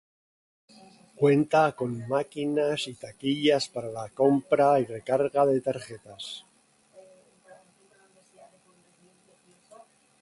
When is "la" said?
3.89-4.09